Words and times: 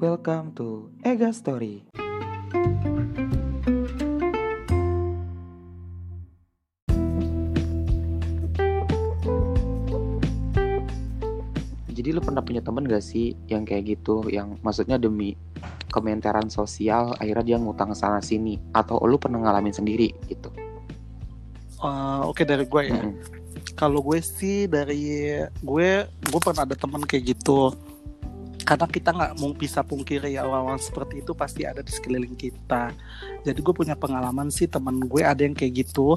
Welcome 0.00 0.56
to 0.56 0.88
Ega 1.04 1.28
Story. 1.28 1.84
Jadi 11.92 12.16
lu 12.16 12.24
pernah 12.24 12.40
punya 12.40 12.64
temen 12.64 12.88
gak 12.88 13.04
sih 13.04 13.36
yang 13.52 13.68
kayak 13.68 14.00
gitu, 14.00 14.24
yang 14.32 14.56
maksudnya 14.64 14.96
demi 14.96 15.36
komentaran 15.92 16.48
sosial 16.48 17.12
akhirnya 17.20 17.44
dia 17.44 17.56
ngutang 17.60 17.92
sana 17.92 18.24
sini, 18.24 18.56
atau 18.72 18.96
lu 19.04 19.20
pernah 19.20 19.44
ngalamin 19.44 19.76
sendiri 19.76 20.16
gitu? 20.32 20.48
Uh, 21.76 22.24
Oke 22.24 22.48
dari 22.48 22.64
gue 22.64 22.82
ya. 22.88 23.04
Mm-mm. 23.04 23.20
Kalau 23.76 24.00
gue 24.00 24.24
sih 24.24 24.64
dari 24.64 25.28
gue 25.44 25.88
gue 26.08 26.40
pernah 26.40 26.64
ada 26.64 26.72
teman 26.72 27.04
kayak 27.04 27.36
gitu. 27.36 27.76
Karena 28.70 28.86
kita 28.86 29.10
nggak 29.10 29.32
mau 29.42 29.50
bisa 29.50 29.82
pungkiri 29.82 30.38
ya 30.38 30.46
orang-orang 30.46 30.78
seperti 30.78 31.26
itu 31.26 31.34
pasti 31.34 31.66
ada 31.66 31.82
di 31.82 31.90
sekeliling 31.90 32.38
kita. 32.38 32.94
Jadi 33.42 33.58
gue 33.58 33.74
punya 33.74 33.98
pengalaman 33.98 34.46
sih 34.46 34.70
teman 34.70 35.02
gue 35.02 35.26
ada 35.26 35.42
yang 35.42 35.58
kayak 35.58 35.82
gitu. 35.82 36.14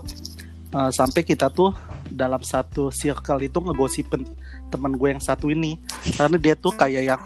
Uh, 0.69 0.93
sampai 0.93 1.25
kita 1.25 1.49
tuh 1.49 1.73
dalam 2.13 2.45
satu 2.45 2.93
circle 2.93 3.41
itu 3.41 3.57
ngegosipin 3.57 4.29
teman 4.69 4.93
gue 4.93 5.17
yang 5.17 5.21
satu 5.21 5.49
ini 5.49 5.81
karena 6.13 6.37
dia 6.37 6.53
tuh 6.53 6.73
kayak 6.73 7.13
yang 7.13 7.21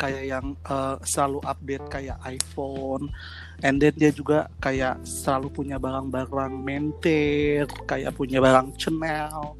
kayak 0.00 0.24
yang 0.32 0.46
uh, 0.64 0.96
selalu 1.04 1.44
update 1.44 1.86
kayak 1.92 2.16
iPhone 2.24 3.12
and 3.60 3.84
then 3.84 3.92
dia 3.92 4.08
juga 4.08 4.48
kayak 4.56 5.04
selalu 5.04 5.52
punya 5.52 5.76
barang-barang 5.76 6.56
Mentir 6.56 7.68
kayak 7.84 8.16
punya 8.16 8.40
barang 8.40 8.72
Chanel 8.80 9.59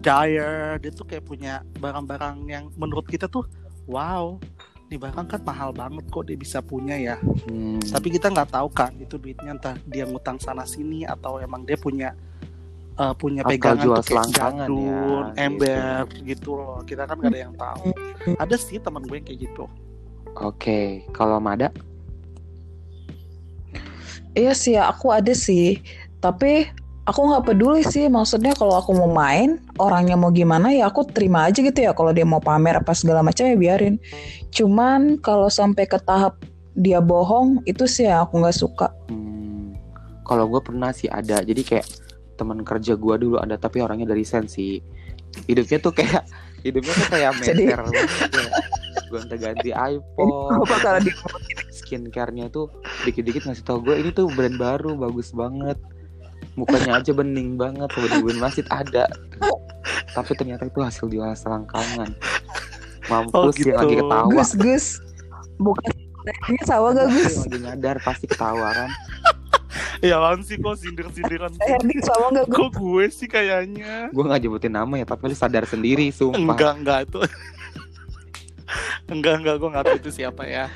Dyer 0.00 0.78
dia 0.78 0.90
tuh 0.94 1.06
kayak 1.06 1.24
punya 1.26 1.66
barang-barang 1.82 2.36
yang 2.46 2.64
menurut 2.78 3.06
kita 3.10 3.26
tuh 3.26 3.42
wow 3.90 4.38
ini 4.86 5.02
barang 5.02 5.26
kan 5.26 5.42
mahal 5.42 5.74
banget 5.74 6.06
kok 6.14 6.30
dia 6.30 6.38
bisa 6.38 6.62
punya 6.62 6.94
ya. 6.94 7.18
Hmm, 7.50 7.82
tapi 7.90 8.14
kita 8.14 8.30
nggak 8.30 8.54
tahu 8.54 8.70
kan 8.70 8.94
itu 9.02 9.18
duitnya 9.18 9.58
entah 9.58 9.74
dia 9.82 10.06
ngutang 10.06 10.38
sana 10.38 10.62
sini 10.62 11.02
atau 11.02 11.42
emang 11.42 11.66
dia 11.66 11.74
punya 11.74 12.14
uh, 12.94 13.14
punya 13.18 13.42
Atau 13.42 13.50
pegangan 13.58 13.82
jual 13.82 13.96
tuh 13.98 14.02
kayak 14.02 14.06
selangkangan 14.06 14.68
jadun, 14.70 15.24
ya, 15.26 15.42
ember 15.42 16.02
gitu 16.22 16.50
loh. 16.54 16.78
Kita 16.86 17.02
kan 17.04 17.16
gak 17.18 17.32
ada 17.34 17.40
yang 17.40 17.54
tahu. 17.58 17.84
Ada 18.38 18.56
sih 18.58 18.78
teman 18.78 19.02
gue 19.04 19.16
yang 19.18 19.26
kayak 19.26 19.40
gitu. 19.42 19.64
Oke, 20.36 21.02
kalau 21.16 21.40
Mada? 21.40 21.72
Iya 24.36 24.52
sih, 24.52 24.76
aku 24.76 25.08
ada 25.10 25.32
sih. 25.32 25.80
Tapi 26.20 26.68
aku 27.06 27.20
nggak 27.32 27.44
peduli 27.46 27.82
sih. 27.86 28.10
Maksudnya 28.10 28.52
kalau 28.52 28.76
aku 28.76 28.92
mau 28.92 29.08
main, 29.08 29.62
orangnya 29.78 30.18
mau 30.18 30.34
gimana 30.34 30.74
ya 30.74 30.90
aku 30.90 31.06
terima 31.06 31.46
aja 31.46 31.62
gitu 31.62 31.78
ya. 31.78 31.94
Kalau 31.94 32.10
dia 32.10 32.26
mau 32.26 32.42
pamer 32.42 32.82
apa 32.82 32.92
segala 32.92 33.22
macam 33.22 33.46
ya 33.46 33.56
biarin. 33.56 33.96
Cuman 34.50 35.22
kalau 35.22 35.46
sampai 35.48 35.86
ke 35.86 35.96
tahap 36.02 36.42
dia 36.76 37.00
bohong, 37.00 37.64
itu 37.64 37.88
sih 37.88 38.04
yang 38.04 38.26
aku 38.28 38.42
nggak 38.42 38.58
suka. 38.58 38.92
Hmm, 39.08 39.72
kalau 40.28 40.44
gue 40.50 40.60
pernah 40.60 40.92
sih 40.92 41.08
ada, 41.08 41.40
jadi 41.40 41.62
kayak 41.64 41.86
teman 42.36 42.60
kerja 42.60 42.92
gue 43.00 43.14
dulu 43.16 43.40
ada, 43.40 43.56
tapi 43.56 43.80
orangnya 43.80 44.12
dari 44.12 44.26
sensi. 44.28 44.76
Hidupnya 45.48 45.78
tuh 45.80 45.92
kayak 45.96 46.22
hidupnya 46.60 46.92
tuh 46.92 47.08
kayak 47.08 47.32
Jadi- 47.48 47.64
meter 47.64 47.80
ya. 47.80 48.02
Gonta-ganti 49.06 49.70
iPhone, 49.70 50.66
skincare-nya 51.70 52.50
tuh 52.50 52.66
dikit-dikit 53.06 53.46
ngasih 53.46 53.62
tau 53.62 53.78
gue 53.78 53.94
ini 53.94 54.10
tuh 54.10 54.26
brand 54.34 54.58
baru 54.58 54.98
bagus 54.98 55.30
banget. 55.30 55.78
Mukanya 56.54 57.02
aja 57.02 57.10
bening 57.10 57.58
banget, 57.58 57.90
bener 57.90 58.38
masjid 58.38 58.66
ada. 58.70 59.10
Tapi 60.14 60.30
ternyata 60.38 60.64
itu 60.64 60.78
hasil 60.80 61.10
jual 61.10 61.28
selangkangan. 61.34 62.14
Oh, 63.10 63.26
Mampus 63.26 63.58
yang 63.62 63.78
lagi 63.78 63.94
gitu. 63.98 64.02
ketawa. 64.06 64.28
Gus 64.30 64.50
Gus, 64.58 64.86
bukan 65.58 65.90
ini 66.50 66.60
sama 66.66 66.90
gak 66.94 67.06
Gus? 67.10 67.34
Yang 67.34 67.42
lagi 67.46 67.58
nyadar 67.62 67.96
pasti 68.02 68.24
ketawa 68.26 68.68
kan. 68.74 68.90
ya 70.08 70.16
kan 70.20 70.38
sih 70.44 70.56
kok 70.60 70.76
sindir-sindiran 70.76 71.52
Herdik 71.62 72.00
sama 72.02 72.26
gak 72.34 72.46
Gus? 72.50 72.56
kok 72.58 72.70
gue 72.76 73.04
sih 73.08 73.28
kayaknya 73.30 74.10
Gue 74.10 74.24
gak 74.26 74.40
nyebutin 74.42 74.74
nama 74.74 74.94
ya, 74.98 75.06
tapi 75.06 75.30
lu 75.30 75.36
sadar 75.36 75.64
sendiri, 75.64 76.10
sumpah. 76.10 76.56
enggak 76.56 76.72
enggak 76.82 76.98
itu 77.08 77.20
enggak 79.06 79.34
enggak 79.38 79.54
gue 79.62 79.68
nggak 79.70 79.84
tahu 79.86 79.96
itu 80.02 80.10
siapa 80.10 80.42
ya 80.42 80.66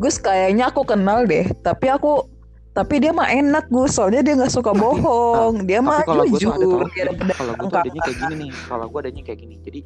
Gus 0.00 0.16
kayaknya 0.16 0.72
aku 0.72 0.80
kenal 0.88 1.28
deh. 1.28 1.44
Tapi 1.60 1.92
aku 1.92 2.24
tapi 2.70 2.94
dia 2.98 3.10
mah 3.10 3.26
enak 3.26 3.66
Gus, 3.66 3.98
soalnya 3.98 4.22
dia 4.22 4.38
nggak 4.38 4.52
suka 4.52 4.70
bohong. 4.82 5.66
Dia 5.66 5.82
mah 5.82 6.00
Tapi 6.00 6.08
kalau 6.08 6.24
gue 6.24 6.38
tuh 6.38 6.50
ada 6.50 6.64
jujur. 6.64 6.80
kalau 7.34 7.52
gue 7.54 7.66
tuh 7.66 7.78
adanya 7.78 8.00
kayak 8.00 8.18
gini 8.20 8.34
nih. 8.36 8.50
Kalau 8.64 8.84
gue 8.86 8.98
adanya 9.00 9.22
kayak 9.22 9.38
gini. 9.38 9.56
Jadi 9.60 9.80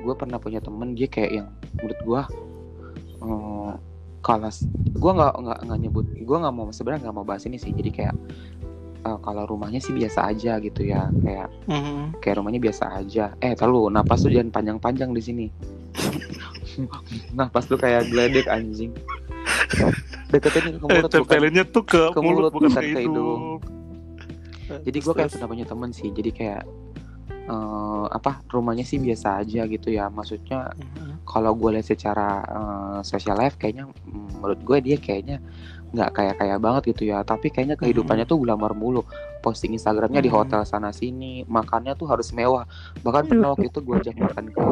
gue 0.00 0.14
pernah 0.16 0.38
punya 0.38 0.60
temen 0.60 0.96
dia 0.96 1.04
kayak 1.06 1.30
yang 1.30 1.48
menurut 1.76 1.98
gue 2.00 2.22
uh, 3.20 3.72
kalau 4.20 4.48
gue 4.96 5.12
nggak 5.12 5.32
nggak 5.36 5.58
nggak 5.68 5.78
nyebut 5.78 6.06
gue 6.08 6.36
nggak 6.40 6.54
mau 6.56 6.72
sebenarnya 6.72 7.04
nggak 7.04 7.16
mau 7.18 7.26
bahas 7.26 7.44
ini 7.44 7.58
sih. 7.58 7.74
Jadi 7.74 7.90
kayak 7.90 8.14
uh, 9.04 9.18
kalau 9.20 9.44
rumahnya 9.44 9.76
sih 9.76 9.92
biasa 9.92 10.30
aja 10.30 10.56
gitu 10.58 10.86
ya 10.86 11.10
kayak 11.20 11.48
Mhm. 11.68 12.22
kayak 12.22 12.36
rumahnya 12.38 12.60
biasa 12.62 12.96
aja. 12.96 13.34
Eh 13.38 13.52
terlalu 13.52 13.90
napas 13.90 14.22
tuh 14.22 14.32
jangan 14.32 14.48
panjang-panjang 14.50 15.10
di 15.12 15.22
sini. 15.22 15.46
napas 17.36 17.66
tuh 17.66 17.76
kayak 17.76 18.08
geledek 18.08 18.46
anjing. 18.46 18.94
Deketin 20.30 20.78
ke 20.78 20.86
mulut 20.86 21.10
tempelinnya 21.10 21.64
tuh 21.66 21.82
ke, 21.82 22.14
ke 22.14 22.20
mulut, 22.22 22.48
mulut, 22.48 22.52
bukan 22.54 22.70
bukan 22.70 22.82
ke 22.82 22.94
ke 22.94 23.00
hidung, 23.02 23.42
jadi 24.86 24.98
gue 25.02 25.14
kayak 25.14 25.30
pernah 25.34 25.48
punya 25.50 25.66
temen 25.66 25.90
sih 25.90 26.08
jadi 26.14 26.30
kayak 26.30 26.62
eh, 27.50 28.06
apa 28.14 28.46
rumahnya 28.46 28.86
sih 28.86 29.02
biasa 29.02 29.42
aja 29.42 29.66
gitu 29.66 29.90
ya. 29.90 30.06
Maksudnya 30.06 30.70
Mhm. 30.78 31.26
kalau 31.26 31.50
gue 31.58 31.74
lihat 31.74 31.86
secara 31.90 32.28
eh, 32.46 32.98
social 33.02 33.34
life 33.34 33.58
kayaknya 33.58 33.90
menurut 34.06 34.62
gue 34.62 34.78
dia 34.78 34.96
kayaknya 35.02 35.42
nggak 35.90 36.10
kayak 36.14 36.34
kaya 36.38 36.56
banget 36.62 36.94
gitu 36.94 37.10
ya. 37.10 37.26
Tapi 37.26 37.50
kayaknya 37.50 37.74
kehidupannya 37.74 38.22
tuh 38.22 38.38
glamor 38.38 38.78
mulu. 38.78 39.02
Posting 39.42 39.74
instagramnya 39.74 40.22
di 40.22 40.30
Mhm. 40.30 40.36
hotel 40.38 40.62
sana 40.62 40.94
sini 40.94 41.42
makannya 41.50 41.98
tuh 41.98 42.06
harus 42.06 42.30
mewah. 42.30 42.62
Bahkan 43.02 43.26
pernah 43.26 43.50
waktu 43.58 43.66
itu 43.66 43.82
gue 43.82 43.94
ajak 43.98 44.14
makan 44.14 44.46
ke 44.54 44.64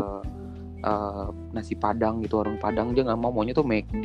eh, 0.82 1.26
nasi 1.54 1.74
padang 1.74 2.22
gitu 2.22 2.38
warung 2.42 2.58
padang 2.60 2.94
dia 2.94 3.02
nggak 3.02 3.18
mau 3.18 3.32
maunya 3.34 3.54
tuh 3.54 3.66
McD 3.66 4.04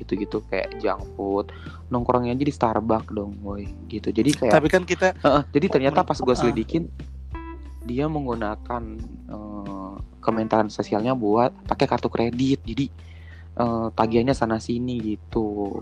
gitu-gitu 0.00 0.44
kayak 0.48 0.76
junk 0.82 1.02
food 1.16 1.48
nongkrongnya 1.88 2.36
aja 2.36 2.44
di 2.44 2.54
Starbucks 2.54 3.12
dong 3.12 3.36
boy 3.40 3.64
gitu 3.88 4.12
jadi 4.12 4.30
kayak 4.32 4.54
tapi 4.56 4.68
kan 4.68 4.82
kita 4.84 5.16
Heeh, 5.20 5.42
jadi 5.52 5.66
ternyata 5.68 6.04
pas 6.04 6.18
gue 6.18 6.34
selidikin 6.36 6.86
dia 7.84 8.06
menggunakan 8.06 8.82
eh, 9.28 9.94
komentaran 10.20 10.68
sosialnya 10.68 11.16
buat 11.16 11.50
pakai 11.64 11.86
kartu 11.88 12.12
kredit. 12.12 12.60
Jadi 12.62 12.86
eh, 13.56 13.86
tagihannya 13.96 14.36
sana 14.36 14.60
sini 14.60 15.16
gitu. 15.16 15.80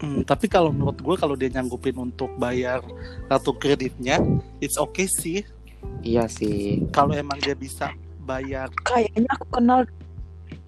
Hmm, 0.00 0.24
tapi 0.24 0.48
kalau 0.48 0.72
menurut 0.72 1.00
gue 1.00 1.16
kalau 1.18 1.34
dia 1.36 1.50
nyanggupin 1.52 1.96
untuk 1.98 2.32
bayar 2.36 2.80
kartu 3.28 3.52
kreditnya, 3.56 4.20
it's 4.60 4.78
okay 4.78 5.08
sih. 5.08 5.42
Iya 6.04 6.30
sih. 6.30 6.86
Kalau 6.94 7.16
emang 7.16 7.42
dia 7.42 7.58
bisa 7.58 7.90
bayar 8.32 8.68
Kayaknya 8.88 9.28
aku 9.36 9.46
kenal 9.52 9.80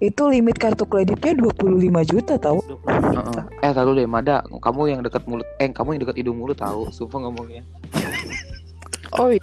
itu 0.02 0.22
limit 0.28 0.56
kartu 0.60 0.84
kreditnya 0.84 1.32
25 1.38 2.12
juta 2.12 2.34
tau 2.36 2.60
20 2.60 2.84
Heeh. 2.84 3.12
juta. 3.14 3.42
Eh 3.62 3.72
tahu 3.72 3.90
deh, 3.96 4.04
Mada, 4.04 4.44
kamu 4.44 4.80
yang 4.90 5.00
dekat 5.00 5.24
mulut, 5.24 5.46
eh 5.56 5.70
kamu 5.70 5.96
yang 5.96 6.02
dekat 6.04 6.16
hidung 6.20 6.36
mulut 6.36 6.60
tahu, 6.60 6.92
sumpah 6.92 7.24
ngomongnya. 7.24 7.64
Oh 9.14 9.30
iya. 9.30 9.38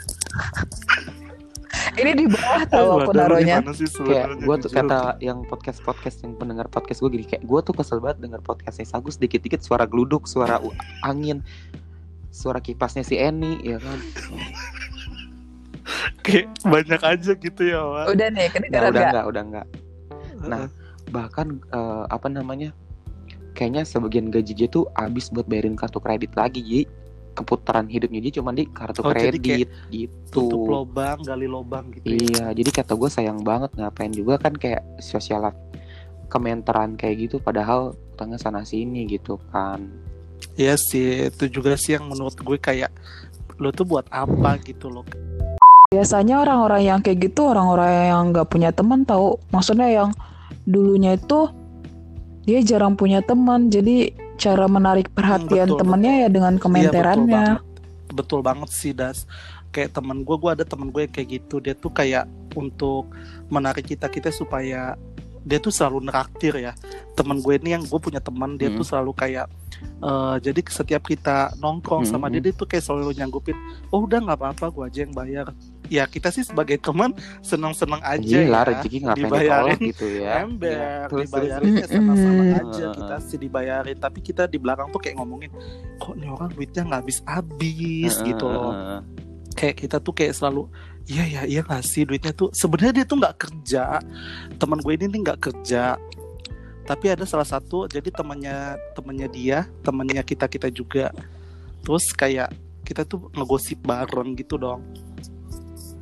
Ini 1.96 2.12
di 2.12 2.28
bawah 2.28 2.64
tahu 2.68 2.88
Eh, 2.92 2.96
aku 3.08 3.12
naruhnya. 3.16 3.58
Kayak 4.04 4.44
gue 4.44 4.56
tuh 4.59 4.68
kata 4.68 5.16
yang 5.24 5.48
podcast 5.48 5.80
podcast 5.80 6.28
yang 6.28 6.36
pendengar 6.36 6.68
podcast 6.68 7.00
gue 7.00 7.08
gini, 7.08 7.24
kayak 7.24 7.48
gue 7.48 7.59
tuh 7.64 7.72
kesel 7.72 8.03
banget 8.03 8.20
dengar 8.20 8.44
podcastnya 8.44 8.84
Sagus 8.84 9.16
dikit-dikit 9.16 9.64
suara 9.64 9.88
geluduk, 9.88 10.28
suara 10.28 10.59
angin, 11.08 11.40
suara 12.36 12.59
kipasnya 12.59 13.08
si 13.08 13.16
Eni, 13.16 13.64
ya 13.64 13.80
kan. 13.80 14.00
kayak 16.25 16.47
banyak 16.62 17.02
aja 17.02 17.31
gitu 17.34 17.62
ya, 17.63 17.81
Wak. 17.81 18.06
Udah 18.12 18.28
nih, 18.29 18.47
Nah, 18.47 18.59
udah 18.69 18.90
nggak? 18.90 19.07
enggak, 19.07 19.25
udah 19.25 19.41
enggak. 19.44 19.68
Nah, 20.41 20.66
bahkan 21.09 21.47
eh, 21.67 22.03
apa 22.08 22.28
namanya 22.28 22.70
kayaknya 23.52 23.84
sebagian 23.84 24.32
gaji 24.32 24.55
dia 24.55 24.67
tuh 24.67 24.88
habis 24.96 25.28
buat 25.28 25.43
bayarin 25.43 25.76
kartu 25.76 25.99
kredit 25.99 26.32
lagi 26.34 26.59
jadi 26.59 26.84
keputaran 27.32 27.88
hidupnya 27.88 28.20
dia 28.22 28.40
cuma 28.40 28.52
di 28.52 28.64
kartu 28.66 28.99
Oh, 28.99 29.11
jadi 29.11 29.35
kredit 29.35 29.70
Tutup 30.32 30.64
gitu 30.64 30.72
lobang, 30.72 31.20
gali 31.22 31.47
lobang 31.47 31.91
gitu 31.91 32.05
ya. 32.05 32.16
iya 32.17 32.46
jadi 32.52 32.70
kata 32.73 32.96
gue 32.96 33.08
sayang 33.08 33.43
banget 33.43 33.72
ngapain 33.76 34.11
juga 34.11 34.40
kan 34.40 34.55
kayak 34.55 34.84
sosial 34.99 35.43
life 35.43 35.59
komentaran 36.28 36.96
kayak 36.96 37.28
gitu 37.28 37.35
padahal 37.38 37.91
utangnya 38.16 38.40
sana 38.40 38.64
sini 38.64 39.03
gitu 39.05 39.35
kan 39.52 39.91
Iya 40.55 40.76
sih, 40.76 41.28
itu 41.28 41.47
juga 41.47 41.76
sih 41.76 41.96
yang 41.96 42.08
menurut 42.08 42.35
gue 42.35 42.58
kayak 42.58 42.91
lo 43.55 43.70
tuh 43.70 43.85
buat 43.85 44.03
apa 44.09 44.59
gitu 44.59 44.90
loh. 44.90 45.05
Biasanya 45.91 46.40
orang-orang 46.40 46.88
yang 46.88 46.99
kayak 47.03 47.20
gitu 47.20 47.52
orang-orang 47.52 47.91
yang 48.08 48.32
nggak 48.32 48.47
punya 48.47 48.72
teman 48.72 49.03
tahu. 49.03 49.35
Maksudnya 49.52 49.91
yang 49.91 50.09
dulunya 50.64 51.20
itu 51.20 51.52
dia 52.47 52.64
jarang 52.64 52.96
punya 52.96 53.20
teman, 53.20 53.67
jadi 53.67 54.16
cara 54.40 54.72
menarik 54.72 55.11
perhatian 55.11 55.67
betul, 55.67 55.84
temennya 55.84 56.14
ya 56.16 56.29
dengan 56.32 56.55
Iya, 56.55 56.55
betul 56.55 56.64
komenterannya. 56.64 57.28
banget. 57.28 57.61
Betul 58.08 58.40
banget 58.40 58.70
sih 58.72 58.96
Das. 58.96 59.28
Kayak 59.76 59.99
temen 59.99 60.23
gue, 60.23 60.32
gue 60.32 60.52
ada 60.55 60.64
temen 60.64 60.96
gue 60.96 61.03
yang 61.03 61.11
kayak 61.11 61.28
gitu. 61.28 61.59
Dia 61.59 61.76
tuh 61.76 61.91
kayak 61.91 62.23
untuk 62.55 63.11
menarik 63.52 63.84
kita 63.84 64.08
kita 64.08 64.32
supaya 64.32 64.96
dia 65.43 65.58
tuh 65.58 65.73
selalu 65.73 66.05
neraktir 66.05 66.53
ya 66.53 66.78
temen 67.17 67.41
gue 67.41 67.58
ini 67.58 67.73
yang 67.73 67.82
gue 67.82 67.97
punya 67.97 68.22
teman 68.22 68.61
dia 68.61 68.70
Hmm. 68.70 68.78
tuh 68.78 68.85
selalu 68.85 69.09
kayak 69.17 69.49
eh, 69.82 70.35
jadi 70.38 70.61
setiap 70.70 71.02
kita 71.02 71.58
nongkrong 71.58 72.05
Hmm, 72.05 72.11
sama 72.14 72.29
dia 72.29 72.38
hmm. 72.38 72.46
dia 72.46 72.53
tuh 72.53 72.70
kayak 72.70 72.85
selalu 72.85 73.17
nyanggupin 73.17 73.58
oh 73.90 74.05
udah 74.05 74.22
nggak 74.22 74.38
apa-apa 74.38 74.70
gue 74.70 74.84
aja 74.85 74.99
yang 75.02 75.14
bayar 75.17 75.49
ya 75.91 76.08
kita 76.08 76.32
sih 76.32 76.41
sebagai 76.41 76.79
teman 76.79 77.11
seneng-seneng 77.43 77.99
aja 77.99 78.23
Gila 78.23 78.47
ya 78.55 78.61
rezeki 78.64 78.97
ngapain 79.03 79.20
dibayarin 79.20 79.76
ditolak 79.76 79.90
gitu 79.91 80.05
ya. 80.08 80.32
ember 80.40 80.72
Iya. 80.72 80.88
Terus 80.88 81.11
terus. 81.11 81.23
dibayarin 81.28 81.67
ya 81.67 81.76
Mm-mm. 81.76 81.91
senang-senang 81.91 82.49
aja 82.55 82.85
kita 82.96 83.16
sih 83.20 83.38
dibayarin 83.38 83.97
tapi 83.99 84.20
kita 84.23 84.43
di 84.47 84.55
belakang 84.55 84.88
tuh 84.90 85.02
kayak 85.03 85.20
ngomongin 85.20 85.52
kok 85.99 86.16
nih 86.16 86.32
orang 86.32 86.49
duitnya 86.49 86.82
nggak 86.88 87.02
habis-habis 87.03 88.14
Heeh, 88.16 88.28
gitu 88.32 88.46
loh 88.47 88.72
heeh, 88.72 88.88
heeh. 88.88 89.02
kayak 89.52 89.76
kita 89.78 89.97
tuh 89.99 90.14
kayak 90.16 90.32
selalu 90.32 90.64
iya 91.05 91.23
ya 91.28 91.41
iya 91.43 91.61
nggak 91.61 91.84
sih 91.84 92.08
duitnya 92.08 92.32
tuh 92.32 92.47
sebenarnya 92.55 92.93
dia 92.96 93.05
tuh 93.05 93.17
nggak 93.20 93.35
kerja 93.35 93.84
teman 94.55 94.79
gue 94.79 94.93
ini 94.96 95.05
nih 95.11 95.20
nggak 95.28 95.40
kerja 95.43 95.99
tapi 96.82 97.05
ada 97.08 97.28
salah 97.28 97.43
satu 97.43 97.84
jadi 97.85 98.08
temannya 98.09 98.79
temannya 98.96 99.28
dia 99.28 99.67
temannya 99.84 100.23
kita 100.23 100.47
kita 100.47 100.72
juga 100.72 101.11
terus 101.84 102.09
kayak 102.11 102.47
kita 102.82 103.05
tuh 103.05 103.29
ngegosip 103.32 103.79
bareng 103.82 104.34
gitu 104.34 104.55
dong 104.55 104.82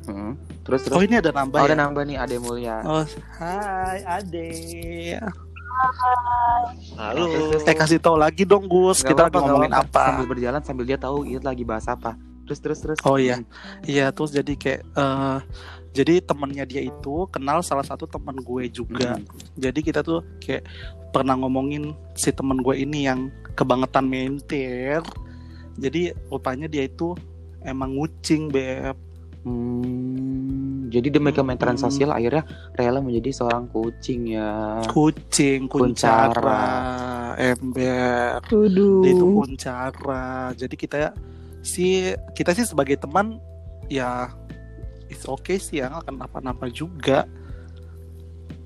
Heeh. 0.06 0.32
Terus 0.62 0.80
terus. 0.84 0.96
oh 0.96 1.02
ini 1.02 1.18
ada 1.18 1.30
nambah 1.30 1.58
Oh, 1.58 1.66
ya 1.66 1.72
ada 1.72 1.76
nambah 1.76 2.02
nih 2.04 2.16
Ade 2.16 2.36
Mulia. 2.38 2.76
oh 2.82 3.04
hai 3.36 3.98
ade 4.04 4.48
Halo. 6.94 7.24
eh 7.56 7.72
kasih 7.72 7.96
tahu 7.96 8.20
lagi 8.20 8.44
dong 8.44 8.68
Gus 8.68 9.00
Nggak 9.00 9.10
kita 9.10 9.22
lagi 9.26 9.36
ngomongin 9.40 9.72
apa-apa. 9.72 9.88
apa 9.88 10.04
Sambil 10.12 10.26
berjalan 10.28 10.60
sambil 10.60 10.84
dia 10.84 10.98
tahu 11.00 11.24
itu 11.24 11.40
lagi 11.40 11.64
bahas 11.64 11.86
apa. 11.88 12.20
Terus 12.44 12.60
terus 12.60 12.78
terus. 12.82 12.98
Oh, 13.06 13.16
iya. 13.16 13.40
Iya, 13.86 14.10
terus 14.10 14.34
jadi 14.34 14.52
kayak 14.52 14.80
eh 14.84 15.38
jadi 15.90 16.22
temennya 16.22 16.64
dia 16.66 16.82
itu 16.84 17.26
kenal 17.32 17.64
salah 17.64 17.82
satu 17.82 18.04
teman 18.04 18.36
gue 18.38 18.68
juga. 18.68 19.16
Mm. 19.16 19.24
Jadi 19.56 19.80
kita 19.80 20.04
tuh 20.04 20.20
kayak 20.38 20.62
pernah 21.10 21.34
ngomongin 21.34 21.90
si 22.14 22.30
temen 22.30 22.60
gue 22.60 22.76
ini 22.76 23.08
yang 23.08 23.26
kebangetan 23.56 24.06
menter. 24.06 25.00
Jadi 25.80 26.12
rupanya 26.28 26.68
dia 26.68 26.84
itu 26.84 27.16
emang 27.64 27.96
ngucing 27.96 28.52
beb. 28.52 28.94
Hmm, 29.40 30.92
jadi 30.92 31.08
demi 31.08 31.32
kementerian 31.32 31.80
Hmm. 31.80 31.84
sosial 31.88 32.12
akhirnya 32.12 32.44
rela 32.76 33.00
menjadi 33.00 33.32
seorang 33.32 33.72
kucing 33.72 34.36
ya. 34.36 34.84
Kucing, 34.84 35.64
kuncara, 35.64 37.32
ember. 37.40 38.36
Dia 39.00 39.10
itu 39.16 39.24
kuncara. 39.24 40.52
Jadi 40.52 40.74
kita 40.76 41.16
sih 41.64 42.12
kita 42.36 42.52
sih 42.52 42.68
sebagai 42.68 43.00
teman 43.00 43.40
ya 43.88 44.28
it's 45.08 45.24
okay 45.24 45.56
sih 45.56 45.80
ya 45.80 45.88
nggak 45.88 46.04
akan 46.04 46.16
apa-apa 46.20 46.68
juga. 46.68 47.24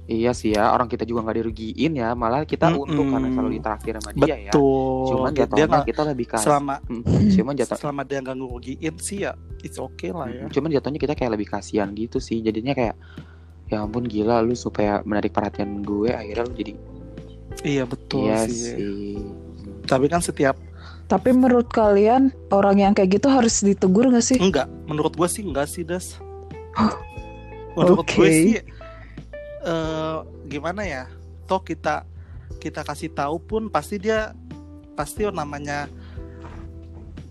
Iya 0.05 0.37
sih 0.37 0.53
ya, 0.53 0.69
orang 0.69 0.85
kita 0.85 1.09
juga 1.09 1.25
nggak 1.25 1.37
dirugiin 1.41 1.97
ya, 1.97 2.13
malah 2.13 2.45
kita 2.45 2.69
Mm-mm. 2.69 2.85
untung 2.85 3.09
karena 3.09 3.33
selalu 3.33 3.51
ditraktir 3.57 3.97
sama 3.97 4.13
dia 4.13 4.37
ya. 4.37 4.53
Betul. 4.53 5.05
Cuman 5.09 5.31
dia 5.33 5.41
jatuhnya 5.43 5.65
nggak 5.65 5.87
kita 5.89 6.03
lebih 6.05 6.27
kasih. 6.29 6.45
selama 6.45 6.75
Cuman 7.35 7.53
jatuh, 7.57 7.77
selama 7.81 8.01
dia 8.05 8.19
nggak 8.21 8.37
ngerugiin 8.37 8.95
sih 8.99 9.19
ya 9.25 9.33
it's 9.65 9.81
okay 9.81 10.13
lah 10.13 10.29
ya. 10.29 10.45
cuman 10.53 10.69
jatuhnya 10.71 11.01
kita 11.01 11.15
kayak 11.15 11.33
lebih 11.33 11.49
kasihan 11.49 11.89
gitu 11.91 12.21
sih. 12.21 12.39
Jadinya 12.39 12.73
kayak 12.73 13.01
ya 13.65 13.81
ampun 13.81 14.05
gila 14.05 14.45
lu 14.45 14.53
supaya 14.53 15.01
menarik 15.03 15.33
perhatian 15.33 15.81
gue 15.81 16.13
akhirnya 16.13 16.45
lu 16.45 16.53
jadi 16.53 16.73
Iya 17.65 17.85
betul 17.87 18.29
iya 18.29 18.45
sih. 18.45 18.77
sih. 18.77 19.17
Tapi 19.85 20.05
kan 20.07 20.21
setiap 20.21 20.61
Tapi 21.05 21.33
menurut 21.33 21.69
kalian 21.69 22.29
orang 22.49 22.77
yang 22.77 22.93
kayak 22.93 23.09
gitu 23.15 23.29
harus 23.29 23.61
ditegur 23.61 24.09
gak 24.09 24.21
sih? 24.21 24.37
enggak, 24.37 24.69
menurut 24.85 25.13
gue 25.13 25.25
sih 25.25 25.41
enggak 25.41 25.65
sih 25.65 25.81
das. 25.81 26.21
menurut 27.75 28.07
gue 28.07 28.21
Oke. 28.21 28.31
sih 28.31 28.55
eh 29.65 30.17
gimana 30.47 30.83
ya? 30.83 31.05
Toh 31.45 31.61
kita 31.61 32.05
kita 32.57 32.81
kasih 32.81 33.11
tahu 33.11 33.37
pun 33.39 33.63
pasti 33.67 33.97
dia 33.97 34.33
pasti 34.93 35.27
namanya 35.27 35.89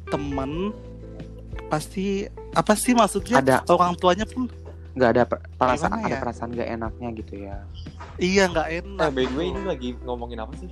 temen 0.06 0.74
pasti 1.65 2.27
apa 2.51 2.74
sih 2.74 2.94
maksudnya 2.94 3.39
Ada 3.39 3.65
orang 3.68 3.95
tuanya 3.95 4.25
pun 4.25 4.45
nggak 4.94 5.09
ada 5.09 5.24
per- 5.25 5.41
perasaan 5.51 5.89
Gimana 5.91 6.06
ada 6.06 6.13
ya? 6.13 6.21
perasaan 6.21 6.50
nggak 6.51 6.69
enaknya 6.71 7.07
gitu 7.18 7.33
ya. 7.39 7.56
iya 8.21 8.44
nggak 8.45 8.68
Eh, 8.69 8.77
enak 8.80 9.09
by 9.09 9.25
the 9.25 9.33
way 9.33 9.47
ini 9.50 9.62
lagi 9.63 9.89
ngomongin 10.00 10.38
apa 10.38 10.53
sih? 10.56 10.69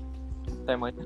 Temanya. 0.63 1.01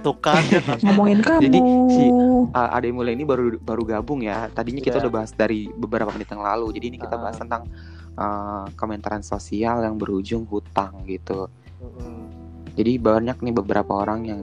tuh 0.00 0.16
kan 0.16 0.40
ya 0.48 0.64
kan? 0.64 0.80
Ngomongin 0.88 1.20
kamu. 1.20 1.40
Jadi, 1.44 1.58
si- 1.90 2.08
Uh, 2.50 2.68
Ade 2.72 2.88
mulai 2.88 3.12
ini 3.12 3.22
baru 3.22 3.60
baru 3.60 3.84
gabung 3.84 4.24
ya. 4.24 4.48
Tadinya 4.48 4.80
kita 4.80 4.96
Iya. 4.96 5.04
udah 5.04 5.12
bahas 5.12 5.30
dari 5.30 5.68
beberapa 5.70 6.08
menit 6.08 6.26
yang 6.26 6.40
lalu. 6.40 6.72
Jadi 6.72 6.86
ini 6.88 6.98
kita 6.98 7.14
Ah. 7.14 7.20
bahas 7.20 7.36
tentang 7.36 7.68
uh, 8.20 8.68
kementerian 8.76 9.24
sosial 9.24 9.80
yang 9.80 9.96
berujung 9.96 10.44
hutang 10.44 11.08
gitu. 11.08 11.48
Mm-mm. 11.80 12.28
Jadi 12.76 13.00
banyak 13.00 13.40
nih 13.40 13.54
beberapa 13.56 14.04
orang 14.04 14.28
yang 14.28 14.42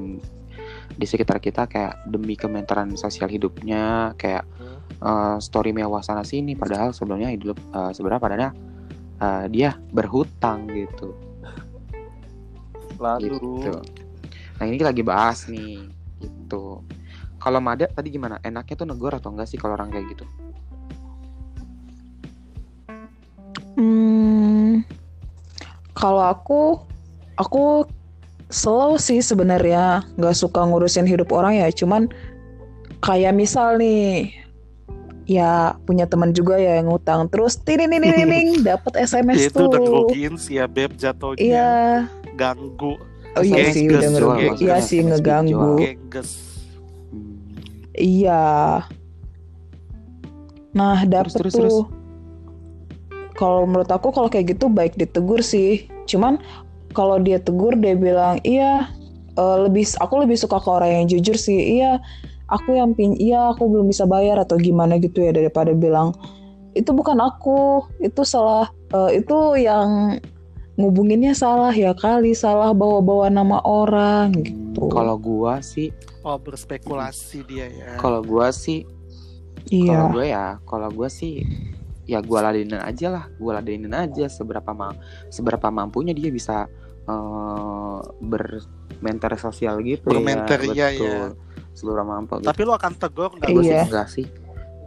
di 0.98 1.06
sekitar 1.06 1.38
kita 1.38 1.70
kayak 1.70 2.10
demi 2.10 2.34
kementerian 2.34 2.98
sosial 2.98 3.30
hidupnya 3.30 4.18
kayak 4.18 4.44
uh, 5.06 5.38
story 5.38 5.70
mewah 5.70 6.02
sana 6.02 6.26
sini 6.26 6.58
padahal 6.58 6.90
sebelumnya 6.90 7.30
hidup 7.30 7.56
uh, 7.72 7.94
sebenarnya 7.94 8.22
padahal 8.22 8.52
uh, 9.22 9.46
dia 9.48 9.78
berhutang 9.94 10.66
gitu. 10.74 11.14
Lalu 12.98 13.38
gitu. 13.38 13.78
Nah 14.58 14.66
ini 14.66 14.82
lagi 14.82 15.06
bahas 15.06 15.46
nih 15.46 15.86
gitu. 16.18 16.82
Kalau 17.38 17.62
Mada 17.62 17.86
tadi 17.86 18.10
gimana? 18.10 18.42
Enaknya 18.42 18.74
tuh 18.74 18.90
negor 18.90 19.14
atau 19.14 19.30
enggak 19.30 19.46
sih 19.54 19.62
kalau 19.62 19.78
orang 19.78 19.94
kayak 19.94 20.18
gitu? 20.18 20.26
Kalau 26.08 26.24
aku, 26.24 26.62
aku 27.36 27.84
slow 28.48 28.96
sih 28.96 29.20
sebenarnya, 29.20 30.08
nggak 30.16 30.36
suka 30.40 30.64
ngurusin 30.64 31.04
hidup 31.04 31.36
orang 31.36 31.60
ya. 31.60 31.68
Cuman 31.68 32.08
kayak 33.04 33.36
misal 33.36 33.76
nih, 33.76 34.32
ya 35.28 35.76
punya 35.84 36.08
teman 36.08 36.32
juga 36.32 36.56
ya 36.56 36.80
yang 36.80 36.88
ngutang, 36.88 37.28
terus 37.28 37.60
tining 37.60 37.92
tining 37.92 38.60
dapat 38.72 39.04
SMS 39.04 39.52
itu 39.52 39.68
udah 39.68 39.76
tuh. 39.76 39.84
ngerugiin 39.84 40.40
sih 40.40 40.56
ya 40.64 40.66
beb 40.72 40.96
jatuhnya 40.96 41.44
Iya, 41.44 41.72
ganggu 42.40 42.96
oh 43.36 43.44
iya 43.44 43.70
sih 43.70 43.86
Gengges, 43.86 44.16
udah 44.18 44.28
maksudnya 44.34 44.54
Iya 44.64 44.78
sih 44.82 45.00
ngeganggu. 45.04 45.74
Hmm. 45.78 45.96
Iya. 47.98 48.44
Nah, 50.78 50.98
terus, 51.10 51.54
tuh. 51.54 51.90
Kalau 53.38 53.66
menurut 53.70 53.90
aku 53.90 54.10
kalau 54.14 54.30
kayak 54.30 54.58
gitu 54.58 54.70
baik 54.70 54.98
ditegur 54.98 55.42
sih. 55.42 55.90
Cuman 56.08 56.40
kalau 56.96 57.20
dia 57.20 57.38
tegur 57.38 57.76
dia 57.78 57.94
bilang, 57.94 58.40
"Iya, 58.48 58.88
eh, 59.38 59.58
lebih 59.68 59.86
aku 60.02 60.24
lebih 60.24 60.40
suka 60.40 60.58
ke 60.58 60.70
orang 60.72 60.92
yang 61.04 61.06
jujur 61.12 61.38
sih. 61.38 61.78
Iya, 61.78 62.02
aku 62.48 62.80
yang 62.80 62.96
pin 62.96 63.14
iya 63.20 63.52
aku 63.52 63.68
belum 63.68 63.92
bisa 63.92 64.08
bayar 64.08 64.40
atau 64.40 64.56
gimana 64.56 64.96
gitu 65.00 65.20
ya 65.20 65.36
daripada 65.36 65.76
bilang 65.76 66.16
itu 66.78 66.94
bukan 66.94 67.18
aku, 67.18 67.90
itu 68.06 68.22
salah 68.22 68.70
eh, 68.94 69.20
itu 69.20 69.38
yang 69.58 70.22
ngubunginnya 70.78 71.34
salah 71.34 71.74
ya 71.74 71.98
kali, 71.98 72.38
salah 72.38 72.70
bawa-bawa 72.70 73.34
nama 73.34 73.58
orang 73.66 74.30
gitu. 74.46 74.94
Kalau 74.94 75.18
gua 75.18 75.58
sih, 75.58 75.90
oh 76.22 76.38
berspekulasi 76.38 77.42
dia 77.50 77.66
ya 77.66 77.98
kalau 77.98 78.22
gua 78.22 78.54
sih, 78.54 78.86
kalau 79.66 80.06
iya. 80.06 80.14
gue 80.14 80.26
ya, 80.30 80.46
kalau 80.70 80.90
gua 80.94 81.10
sih 81.10 81.42
ya 82.08 82.20
gua 82.20 82.40
ladenin 82.42 82.80
aja 82.80 83.08
lah, 83.10 83.26
gua 83.36 83.60
ladenin 83.60 83.92
aja 83.92 84.26
seberapa 84.26 84.72
ma 84.72 84.96
seberapa 85.28 85.68
mampunya 85.68 86.12
dia 86.12 86.32
bisa 86.32 86.66
eh 87.04 88.00
bermenter 88.22 89.32
sosial 89.36 89.80
gitu 89.82 90.08
Bermenter, 90.08 90.60
ya, 90.66 90.72
iya, 90.74 90.88
betul. 90.90 91.06
iya. 91.06 91.26
Seberapa 91.72 92.04
mampu. 92.04 92.42
tapi 92.42 92.62
lu 92.64 92.74
akan 92.74 92.92
tegur 92.96 93.30
nggak 93.34 93.48
gue 93.48 93.62
sih 93.62 93.70
Iya. 93.70 93.84
enggak 93.86 94.08
sih, 94.10 94.26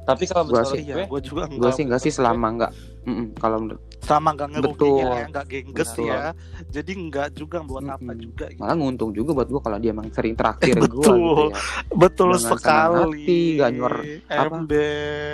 tapi 0.02 0.24
kalau 0.26 0.42
Gua 0.44 0.58
misalnya 0.58 0.74
sih- 0.74 0.82
iya 0.82 0.94
gue, 0.96 1.04
gue 1.06 1.20
juga 1.22 1.42
gue 1.44 1.54
enggak 1.54 1.72
sih 1.72 1.82
enggak 1.86 2.02
sih 2.02 2.10
selama 2.10 2.46
enggak. 2.50 2.72
Mm-mm, 3.00 3.32
kalau 3.36 3.58
menurut 3.58 3.80
selama 4.00 4.32
enggak 4.32 4.48
ngerugiin 4.50 4.92
Betul. 4.96 5.12
ya 5.12 5.24
enggak 5.24 5.46
gengges 5.46 5.90
Betul. 5.92 6.06
ya 6.06 6.22
jadi 6.68 6.90
enggak 6.92 7.28
juga 7.32 7.58
buat 7.60 7.84
apa 7.84 8.00
Mm-mm. 8.02 8.16
juga 8.18 8.44
gitu. 8.48 8.60
malah 8.60 8.76
nguntung 8.76 9.10
juga 9.12 9.30
buat 9.34 9.48
gua 9.48 9.60
kalau 9.60 9.76
dia 9.76 9.90
emang 9.90 10.08
sering 10.10 10.34
traktir 10.34 10.72
Eh, 10.72 10.80
gua 10.82 11.04
betul. 11.04 11.16
gitu 11.20 11.42
ya. 11.46 11.58
betul 11.90 12.28
Dengan 12.30 12.50
sekali 12.50 12.96
hati, 13.20 13.40
gak 13.56 13.70
nyor 13.70 13.94
apa, 14.26 14.56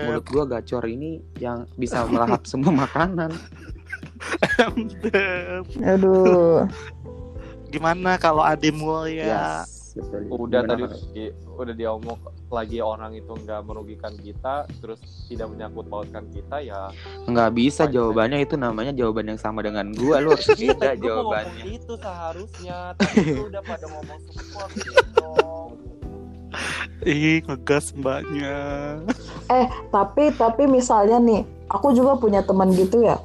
Mulut 0.02 0.26
gua 0.26 0.44
gacor 0.49 0.85
ini 0.85 1.11
yang 1.37 1.58
bisa 1.75 2.06
melahap 2.06 2.42
semua 2.50 2.73
makanan. 2.76 3.30
ember 4.58 5.62
Aduh. 5.85 6.66
gimana 7.66 8.16
kalau 8.16 8.40
ademul 8.40 9.04
ya 9.06 9.62
Yes, 9.62 9.75
betul. 9.97 10.21
udah 10.29 10.61
Gimana, 10.61 10.71
tadi 10.76 10.85
di- 11.11 11.33
udah 11.49 11.75
diomong 11.75 12.19
lagi 12.47 12.79
orang 12.79 13.17
itu 13.17 13.33
nggak 13.33 13.61
merugikan 13.65 14.12
kita, 14.15 14.69
terus 14.79 15.00
tidak 15.26 15.49
menyangkut 15.50 15.88
pautkan 15.88 16.29
kita 16.31 16.61
ya. 16.61 16.93
nggak 17.25 17.50
bisa 17.50 17.88
jawabannya 17.88 18.45
itu 18.45 18.55
namanya 18.55 18.93
jawaban 18.93 19.33
yang 19.33 19.41
sama 19.41 19.65
dengan 19.65 19.91
gua 19.97 20.21
lu 20.21 20.37
harus 20.37 20.47
beda 20.53 20.95
jawabannya. 20.95 21.65
itu 21.67 21.93
seharusnya, 21.97 22.93
tapi 22.95 23.35
lu 23.35 23.49
udah 23.49 23.62
pada 23.65 23.87
ngomong 23.88 24.21
semua 24.31 24.65
gitu. 24.76 25.31
ih 27.03 27.43
ngegas 27.43 27.93
mbaknya 27.93 28.57
Eh, 29.47 29.67
tapi 29.88 30.33
tapi 30.33 30.67
misalnya 30.67 31.17
nih, 31.19 31.43
aku 31.69 31.93
juga 31.93 32.19
punya 32.19 32.43
teman 32.43 32.73
gitu 32.73 33.00
ya. 33.00 33.17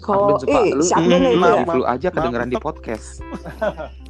Kalau 0.00 0.38
Akdon 0.38 0.40
suka 0.46 0.54
eh 0.56 0.66
lu 0.70 0.82
si 0.86 0.92
Akdon 0.94 1.20
ya 1.20 1.32
lu 1.66 1.82
aja 1.84 2.08
kedengeran 2.08 2.48
di 2.48 2.56
podcast. 2.56 3.18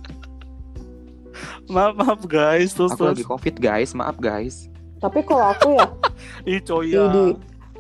maaf 1.69 1.93
maaf 1.95 2.21
guys 2.25 2.71
terus 2.71 2.91
Aku 2.91 3.05
lagi 3.05 3.21
terus 3.21 3.29
covid 3.29 3.55
guys, 3.57 3.91
maaf 3.93 4.17
guys. 4.17 4.67
Tapi 4.97 5.21
kalau 5.23 5.51
aku 5.51 5.75
ya, 5.75 5.87
ih 6.49 6.59
Idi. 6.59 7.27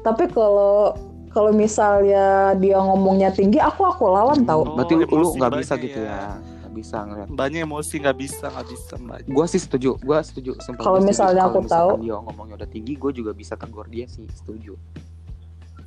tapi 0.00 0.28
kalau 0.28 0.92
kalau 1.28 1.50
misalnya 1.50 2.24
dia 2.54 2.76
ngomongnya 2.76 3.28
tinggi, 3.28 3.56
aku 3.56 3.84
aku 3.84 4.06
lawan 4.06 4.42
tau. 4.42 4.64
Oh, 4.64 4.74
Berarti 4.74 4.94
lu- 4.96 5.34
nggak 5.34 5.52
bisa 5.58 5.74
gitu 5.76 5.98
ya. 5.98 6.08
ya, 6.08 6.22
nggak 6.36 6.72
bisa 6.74 6.96
ngeliat. 7.02 7.28
banyak 7.30 7.60
emosi 7.62 7.94
nggak 7.98 8.16
bisa 8.16 8.44
nggak 8.46 8.66
bisa 8.66 8.92
mbak 8.96 9.18
Gue 9.26 9.46
sih 9.46 9.58
setuju, 9.58 9.90
gue 9.96 10.18
setuju. 10.22 10.50
Kalau 10.76 10.96
setuju. 10.96 11.04
misalnya 11.04 11.42
aku 11.44 11.58
misalkan 11.60 11.72
tahu- 11.92 12.00
dia 12.00 12.16
ngomongnya 12.18 12.54
udah 12.56 12.68
tinggi, 12.68 12.92
gue 12.94 13.12
juga 13.12 13.30
bisa 13.32 13.54
tegur 13.54 13.86
dia 13.86 14.04
sih, 14.06 14.24
setuju. 14.30 14.76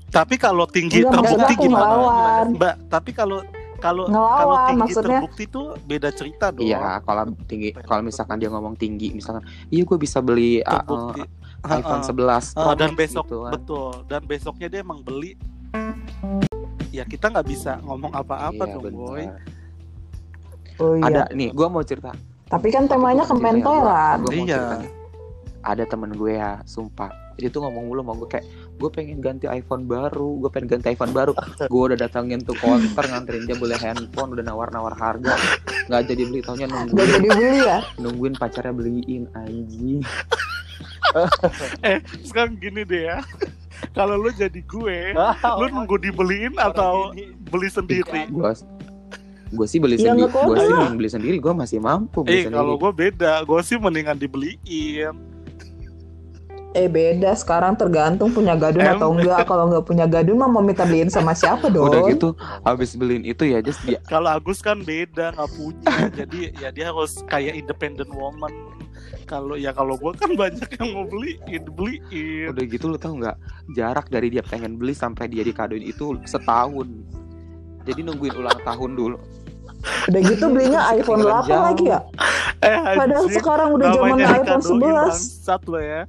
tapi 0.09 0.35
kalau 0.35 0.65
tinggi 0.65 1.05
maksudnya 1.05 1.45
aku 1.47 1.69
gimana 1.69 2.49
mbak 2.49 2.89
tapi 2.89 3.13
kalau 3.13 3.45
kalau 3.79 4.05
kalau 4.05 4.55
tinggi 4.65 4.81
maksudnya. 4.81 5.19
terbukti 5.19 5.43
tuh 5.45 5.65
beda 5.81 6.09
cerita 6.09 6.45
dong 6.49 6.63
Iya, 6.63 6.79
kalau 7.01 7.23
tinggi, 7.43 7.69
kalau 7.79 8.01
misalkan 8.01 8.37
dia 8.37 8.47
ngomong 8.47 8.75
tinggi, 8.75 9.09
misalkan, 9.09 9.41
iya 9.67 9.81
gue 9.81 9.97
bisa 9.97 10.19
beli 10.19 10.59
uh, 10.61 10.69
terbukti 10.77 11.21
uh, 11.61 11.73
iPhone 11.73 12.03
11 12.03 12.19
Ah, 12.53 12.61
Pro 12.61 12.71
dan 12.73 12.91
besok 12.93 13.25
gitu 13.25 13.37
kan. 13.41 13.51
betul 13.53 13.91
dan 14.05 14.21
besoknya 14.23 14.67
dia 14.67 14.79
emang 14.79 14.99
beli 14.99 15.33
ya 16.89 17.03
kita 17.03 17.29
nggak 17.29 17.47
bisa 17.47 17.77
ngomong 17.79 18.11
apa-apa 18.11 18.63
Iya, 18.63 18.73
dong 18.73 18.83
bener. 18.83 18.97
boy 18.97 19.23
Oh 20.77 20.95
iya. 20.95 21.05
Ada 21.05 21.21
nih, 21.35 21.51
gue 21.51 21.67
mau 21.67 21.83
cerita. 21.83 22.15
Tapi 22.47 22.71
kan 22.71 22.87
temanya 22.87 23.21
ya, 23.21 23.27
kementeran. 23.27 24.17
mau 24.17 24.31
Iya. 24.31 24.79
Ada 25.59 25.83
temen 25.83 26.15
gue 26.15 26.31
ya, 26.33 26.63
sumpah. 26.63 27.11
Dia 27.35 27.51
tuh 27.51 27.59
ngomong 27.59 27.83
mulu 27.85 27.99
mau 27.99 28.15
gue 28.15 28.31
kayak, 28.31 28.47
gue 28.79 28.89
pengen 28.89 29.19
ganti 29.19 29.45
iPhone 29.45 29.83
baru, 29.83 30.39
gue 30.39 30.49
pengen 30.49 30.67
ganti 30.73 30.87
iPhone 30.89 31.11
baru. 31.11 31.35
gue 31.61 31.81
udah 31.85 31.99
datangin 31.99 32.39
tuh 32.39 32.55
konter 32.55 33.03
nganterin 33.03 33.43
dia 33.43 33.53
beli 33.53 33.75
handphone, 33.75 34.31
udah 34.31 34.41
nawar-nawar 34.41 34.95
harga, 34.95 35.35
nggak 35.85 36.01
jadi 36.07 36.23
beli, 36.23 36.39
taunya 36.39 36.65
Gak 36.65 36.75
nungguin, 36.87 37.07
jadi 37.09 37.27
beli 37.29 37.59
ya. 37.61 37.77
nungguin 37.99 38.33
pacarnya 38.33 38.71
beliin 38.71 39.23
anjing. 39.35 39.99
sekarang 42.23 42.55
gini 42.55 42.85
deh 42.85 43.09
ya 43.09 43.17
kalau 43.91 44.13
lu 44.13 44.29
jadi 44.29 44.61
gue 44.61 44.97
lu 45.57 45.65
nunggu 45.67 45.97
dibeliin 45.99 46.53
atau 46.55 47.09
beli 47.49 47.67
sendiri 47.67 48.29
Gue 48.29 48.53
gue 49.49 49.65
sih 49.65 49.81
beli 49.81 49.97
Ya, 49.97 50.13
sendiri, 50.13 50.29
gue 50.29 50.57
sih 50.59 50.69
yang 50.69 50.93
beli 50.93 51.09
sendiri, 51.09 51.37
gue 51.41 51.49
masih 51.49 51.81
mampu 51.81 52.21
beli 52.21 52.31
eh 52.31 52.41
sendiri. 52.45 52.53
kalau 52.55 52.77
gue 52.77 52.91
beda 52.93 53.41
gue 53.41 53.59
sih 53.59 53.75
mendingan 53.75 54.13
dibeliin 54.15 55.15
Eh 56.71 56.85
beda 56.85 57.33
sekarang 57.33 57.73
tergantung 57.73 58.29
punya 58.29 58.53
gadun 58.53 58.83
Em. 58.83 58.93
atau 58.93 59.09
enggak. 59.09 59.41
Kalau 59.43 59.65
nggak 59.67 59.83
punya 59.83 60.05
gadun 60.05 60.37
mah 60.37 60.45
mau 60.45 60.61
minta 60.61 60.83
beliin 60.83 61.09
sama 61.09 61.33
siapa 61.33 61.65
dong? 61.67 61.89
Udah 61.89 62.05
gitu, 62.07 62.37
habis 62.61 62.93
beliin 62.93 63.23
itu 63.23 63.41
ya, 63.43 63.57
just 63.59 63.81
dia 63.81 63.97
kalau 64.05 64.29
Agus 64.29 64.59
kan 64.59 64.79
beda 64.79 65.33
nggak 65.33 65.49
punya 65.51 65.89
jadi 66.19 66.39
ya 66.55 66.69
dia 66.69 66.85
harus 66.87 67.25
kayak 67.25 67.57
independent 67.57 68.09
woman 68.11 68.53
kalau 69.25 69.53
ya 69.53 69.69
kalau 69.71 69.93
gue 69.95 70.13
kan 70.13 70.29
banyak 70.33 70.69
yang 70.71 70.87
mau 70.91 71.05
beliin 71.05 71.63
beliin 71.67 72.49
udah 72.49 72.63
gitu 72.63 72.85
lu 72.87 72.97
tau 72.97 73.13
nggak 73.13 73.37
jarak 73.71 74.05
dari 74.07 74.29
dia 74.29 74.41
pengen 74.41 74.73
beli 74.75 74.93
sampai 74.93 75.25
dia 75.25 75.41
dikadoin 75.41 75.81
itu 75.81 76.17
setahun 76.23 76.85
jadi 77.83 77.99
nungguin 78.03 78.35
ulang 78.35 78.59
tahun 78.59 78.93
dulu 78.93 79.17
Udah 80.05 80.21
gitu 80.21 80.45
belinya 80.47 80.81
iPhone 80.93 81.23
8 81.23 81.45
Jauh. 81.45 81.63
lagi 81.63 81.85
ya. 81.87 81.99
eh 82.59 82.77
Padahal 82.93 83.25
sekarang 83.31 83.69
udah 83.71 83.87
zamannya 83.89 84.25
iPhone 84.27 84.61
dikadoin 84.61 84.81
11. 84.81 85.07
bangsat 85.07 85.61
lo 85.65 85.79
ya 85.79 86.01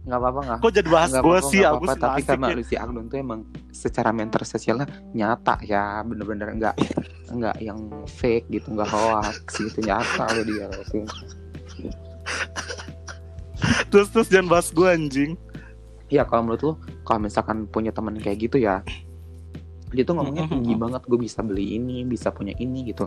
nggak 0.00 0.16
apa-apa 0.16 0.40
nggak. 0.40 0.58
Kok 0.64 0.72
jadi 0.72 0.88
bahas 0.88 1.10
gue 1.12 1.38
sih? 1.52 1.60
Agus 1.60 1.88
apa-apa. 1.92 2.04
tapi 2.08 2.20
karena 2.24 2.46
ya. 2.48 2.56
lu 2.56 2.64
si 2.64 2.76
Agnon 2.80 3.06
tuh 3.12 3.18
emang 3.20 3.40
secara 3.68 4.10
mental 4.16 4.42
sosialnya 4.48 4.88
nyata 5.12 5.60
ya. 5.60 6.00
Bener-bener 6.02 6.56
nggak 6.56 6.74
nggak 7.30 7.56
yang 7.60 7.78
fake 8.08 8.48
gitu 8.48 8.72
nggak 8.72 8.88
hoax 8.88 9.60
gitu. 9.60 9.78
Nyata 9.84 10.24
lo 10.32 10.42
dia 10.44 10.66
tuh 10.88 11.04
terus 13.92 14.08
terus 14.08 14.28
jangan 14.32 14.48
bahas 14.48 14.72
gue 14.72 14.88
anjing. 14.88 15.32
Ya 16.08 16.24
kalau 16.24 16.48
menurut 16.48 16.62
lu 16.64 16.72
kalau 17.04 17.20
misalkan 17.22 17.68
punya 17.68 17.92
teman 17.92 18.16
kayak 18.18 18.50
gitu 18.50 18.56
ya 18.58 18.82
dia 19.90 20.06
tuh 20.06 20.16
ngomongnya 20.16 20.48
tinggi 20.48 20.74
banget. 20.80 21.02
Gue 21.04 21.18
bisa 21.20 21.44
beli 21.44 21.76
ini 21.76 22.08
bisa 22.08 22.32
punya 22.32 22.56
ini 22.56 22.88
gitu. 22.88 23.04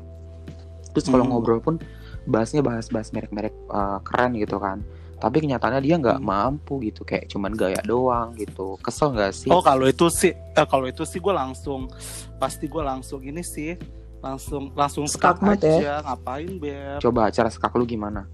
Terus 0.93 1.09
kalau 1.09 1.25
Hmm. 1.25 1.33
ngobrol 1.33 1.57
pun 1.57 1.81
bahasnya 2.29 2.63
bahas-bahas 2.63 3.11
merek-merek 3.11 3.51
uh, 3.67 3.99
keren 4.05 4.37
gitu 4.39 4.55
kan 4.55 4.79
tapi 5.23 5.39
kenyataannya 5.39 5.79
dia 5.79 5.95
nggak 5.95 6.19
Hmm. 6.19 6.27
mampu 6.27 6.83
gitu 6.83 7.01
kayak 7.01 7.25
cuman 7.25 7.51
gaya 7.53 7.79
doang 7.81 8.35
gitu 8.35 8.75
kesel 8.77 9.09
nggak 9.09 9.31
sih 9.31 9.47
Oh 9.47 9.63
kalau 9.63 9.87
itu 9.87 10.03
sih, 10.09 10.35
eh, 10.35 10.67
kalau 10.67 10.83
itu 10.83 11.01
sih 11.03 11.17
gue 11.17 11.31
langsung 11.31 11.87
pasti 12.35 12.67
gue 12.67 12.83
langsung 12.83 13.17
ini 13.19 13.39
sih 13.39 13.79
langsung 14.19 14.71
langsung 14.73 15.03
skak 15.03 15.39
Skakmat 15.39 15.59
aja 15.59 15.71
ya? 15.71 15.95
ngapain 16.01 16.51
beb 16.53 16.99
coba 16.99 17.27
cara 17.29 17.47
sekak 17.47 17.71
lu 17.71 17.83
gimana 17.83 18.27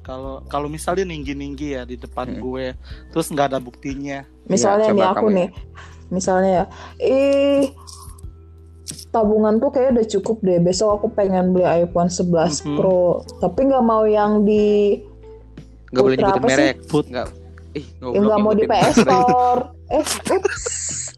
kalau 0.00 0.38
kalau 0.44 0.66
misalnya 0.66 1.02
tinggi 1.04 1.34
tinggi 1.34 1.68
ya 1.72 1.82
di 1.82 1.94
depan 1.96 2.30
Hmm. 2.30 2.38
gue 2.40 2.66
terus 3.10 3.26
nggak 3.26 3.46
ada 3.48 3.58
buktinya 3.58 4.22
Misalnya 4.46 4.86
Iya, 4.86 4.92
nih 4.92 5.02
coba 5.02 5.12
aku 5.12 5.26
ya. 5.26 5.34
nih, 5.34 5.48
misalnya 6.08 6.50
ya, 6.52 6.64
eh 7.00 7.66
tabungan 9.08 9.58
tuh 9.58 9.70
kayak 9.72 9.90
udah 9.92 10.06
cukup 10.08 10.36
deh. 10.40 10.58
Besok 10.60 10.88
aku 10.94 11.06
pengen 11.10 11.50
beli 11.50 11.66
iPhone 11.66 12.06
11 12.06 12.62
Mhm. 12.62 12.76
Pro, 12.76 13.02
tapi 13.40 13.66
nggak 13.66 13.82
mau 13.82 14.06
yang 14.06 14.44
di, 14.44 15.02
nggak 15.92 16.02
boleh 16.02 16.16
Putra 16.16 16.28
nyebutin 16.28 16.48
merek. 16.48 16.76
Put- 16.90 17.10
nggak. 17.10 17.28
Ih 17.76 17.86
yang 18.00 18.08
goblok 18.08 18.24
nggak 18.24 18.38
mau 18.40 18.52
di 18.54 18.64
PS. 18.66 18.94
Store. 19.02 19.62
Eh, 19.86 20.02
ups. 20.02 21.14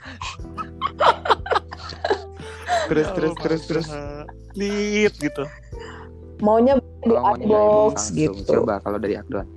terus 2.85 3.09
Ya 3.09 3.15
terus 3.17 3.33
terus 3.41 3.63
terus. 3.65 3.89
Lit 4.53 5.15
gitu. 5.17 5.49
Maunya 6.45 6.77
di 6.77 7.09
Samsung, 7.09 7.97
gitu. 8.13 8.53
coba 8.61 8.77
kalau 8.85 9.01
dari 9.01 9.17
Akdon 9.17 9.49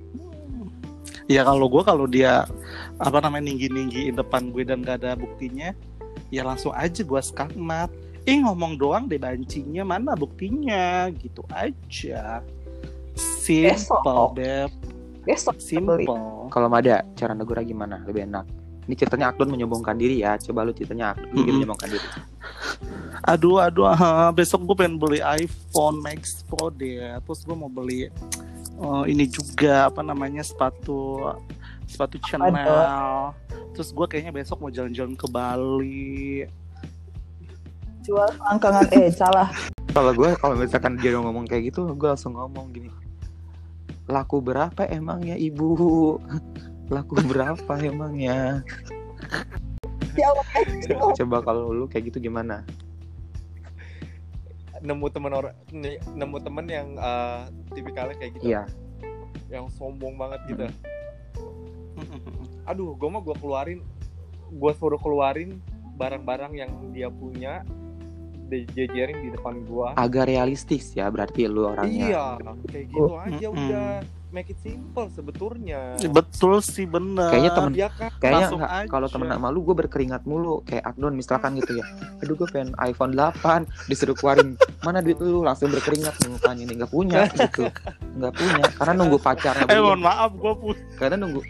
ya 1.30 1.42
kalau 1.46 1.66
gue 1.70 1.82
kalau 1.86 2.04
dia 2.04 2.44
apa 3.00 3.18
namanya 3.22 3.48
tinggi 3.48 3.68
tinggiin 3.70 4.14
depan 4.18 4.50
gue 4.50 4.62
dan 4.66 4.82
gak 4.82 5.00
ada 5.02 5.16
buktinya 5.16 5.72
ya 6.28 6.42
langsung 6.44 6.74
aja 6.76 7.00
gue 7.02 7.20
skakmat 7.22 7.90
Ih 8.22 8.38
ngomong 8.46 8.78
doang 8.78 9.10
deh 9.10 9.18
bancingnya 9.18 9.82
mana 9.82 10.14
buktinya? 10.14 11.10
Gitu 11.10 11.42
aja. 11.50 12.38
Simple 13.18 13.74
Besok. 13.74 14.38
beb 14.38 14.70
Besok 15.22 15.56
simple. 15.62 16.02
kalau 16.50 16.66
Mada 16.66 17.06
cara 17.14 17.32
negurnya 17.32 17.62
gimana? 17.62 18.02
Lebih 18.02 18.26
enak. 18.26 18.46
Ini 18.82 18.94
ceritanya 18.98 19.30
Akdon 19.30 19.54
menyombongkan 19.54 19.94
diri 19.94 20.26
ya. 20.26 20.34
Coba 20.42 20.66
lu 20.66 20.74
ceritanya 20.74 21.14
Akdon 21.14 21.30
Mm-mm. 21.30 21.54
menyombongkan 21.62 21.88
diri. 21.94 22.06
Aduh 23.22 23.62
aduh 23.62 23.86
ah, 23.86 24.34
besok 24.34 24.66
gue 24.66 24.82
pengen 24.82 24.98
beli 24.98 25.22
iPhone 25.22 26.02
Max 26.02 26.42
Pro 26.42 26.74
deh. 26.74 26.98
Terus 27.22 27.40
gue 27.46 27.54
mau 27.54 27.70
beli 27.70 28.10
eh, 28.82 29.04
ini 29.06 29.30
juga 29.30 29.86
apa 29.86 30.02
namanya 30.02 30.42
sepatu 30.42 31.30
sepatu 31.86 32.18
Chanel. 32.26 33.30
terus 33.72 33.88
gue 33.94 34.04
kayaknya 34.04 34.32
besok 34.34 34.60
mau 34.60 34.72
jalan-jalan 34.74 35.14
ke 35.14 35.26
Bali. 35.30 36.44
Jual 38.02 38.28
selangkangan, 38.34 38.86
eh 38.98 39.08
salah. 39.14 39.48
kalau 39.92 40.10
gue 40.16 40.30
kalau 40.40 40.54
misalkan 40.56 40.96
dia 40.98 41.14
ngomong 41.14 41.44
kayak 41.44 41.70
gitu 41.70 41.84
gue 41.92 42.08
langsung 42.08 42.32
ngomong 42.32 42.72
gini 42.72 42.88
laku 44.10 44.42
berapa 44.42 44.82
emangnya 44.90 45.38
ibu? 45.38 46.18
Laku 46.92 47.16
berapa 47.24 47.72
emangnya 47.80 48.60
Jawab 50.12 51.16
coba 51.16 51.36
kalau 51.40 51.72
lu 51.72 51.84
kayak 51.88 52.12
gitu 52.12 52.28
gimana? 52.28 52.66
Nemu 54.82 55.06
temen 55.08 55.32
orang 55.32 55.54
ne- 55.70 56.02
nemu 56.12 56.36
temen 56.42 56.66
yang 56.68 56.88
eh, 56.98 57.40
tipikalnya 57.72 58.16
kayak 58.18 58.32
gitu. 58.36 58.44
Iya. 58.52 58.62
Yang 59.48 59.72
sombong 59.78 60.18
banget 60.18 60.40
gitu. 60.52 60.66
Aduh 62.70 62.92
gue 62.98 63.08
mah 63.08 63.22
gue 63.24 63.36
keluarin 63.40 63.80
gue 64.52 64.72
suruh 64.76 65.00
keluarin 65.00 65.64
barang-barang 65.96 66.52
yang 66.56 66.72
dia 66.92 67.08
punya 67.08 67.64
dijejerin 68.54 69.18
di 69.18 69.30
depan 69.30 69.54
gue 69.62 69.88
agak 69.94 70.24
realistis 70.26 70.92
ya 70.92 71.08
berarti 71.08 71.44
lu 71.44 71.64
orangnya. 71.66 72.06
Iya 72.06 72.24
kayak 72.66 72.86
gitu 72.86 73.12
aja 73.14 73.46
Mm-mm. 73.46 73.56
udah. 73.58 73.92
Make 74.32 74.48
it 74.48 74.60
simple 74.60 75.12
sebetulnya. 75.12 75.92
Betul 76.08 76.64
sih 76.64 76.88
bener. 76.88 77.28
Kayaknya 77.28 77.52
temen- 77.52 77.76
ya 77.76 77.88
kan? 77.90 78.08
kayaknya 78.16 78.32
Langsung 78.40 78.58
nggak 78.58 78.72
aja. 78.74 78.88
kalau 78.88 79.06
temen 79.06 79.28
sama 79.28 79.48
lu 79.48 79.60
gue 79.60 79.76
berkeringat 79.76 80.22
mulu. 80.24 80.64
Kayak 80.64 80.84
Akdon 80.88 81.12
misalkan 81.12 81.52
gitu 81.54 81.76
ya. 81.76 81.84
Aduh 82.16 82.32
gue 82.34 82.48
pengen 82.48 82.72
iPhone 82.78 83.12
8 83.12 83.36
disuruh 83.88 84.16
keluarin. 84.16 84.56
Mana 84.80 85.04
duit 85.04 85.20
lu? 85.20 85.44
Langsung 85.44 85.68
berkeringat 85.68 86.16
mukanya 86.24 86.64
ini 86.64 86.72
nggak 86.74 86.88
punya 86.88 87.28
gitu. 87.28 87.68
Nggak 88.16 88.32
punya. 88.32 88.64
Karena 88.72 88.94
nunggu 88.96 89.18
pacarnya 89.20 89.68
eh 89.68 89.76
mohon 89.78 90.00
maaf 90.00 90.32
gue 90.32 90.52
pun 90.54 90.76
karena 90.96 91.16
nunggu 91.18 91.40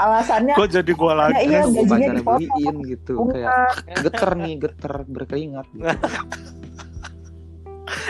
Alasannya 0.00 0.54
kok 0.54 0.68
jadi 0.70 0.92
gue 0.92 1.12
lagi 1.12 1.32
Nah, 1.32 1.42
iya, 1.42 1.60
gajinya 1.62 2.08
dipotong. 2.16 2.76
gitu 2.86 3.12
kayak 3.28 3.48
bunga. 3.48 4.00
geter 4.00 4.30
nih 4.34 4.54
geter 4.58 4.94
berkeringat 5.04 5.66
gitu. 5.70 5.84